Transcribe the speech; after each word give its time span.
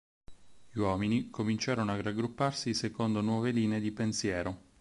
Gli 0.71 0.79
uomini 0.79 1.29
cominciarono 1.29 1.91
a 1.91 2.01
raggrupparsi 2.01 2.73
secondo 2.73 3.21
nuove 3.21 3.51
linee 3.51 3.79
di 3.79 3.91
pensiero. 3.91 4.61